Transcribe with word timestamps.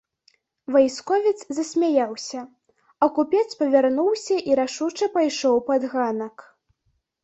Вайсковец 0.75 1.33
засмяяўся, 1.57 2.39
а 3.03 3.13
купец 3.19 3.45
павярнуўся 3.63 4.43
і 4.51 4.61
рашуча 4.65 5.15
пайшоў 5.21 5.65
пад 5.73 5.81
ганак. 5.97 6.35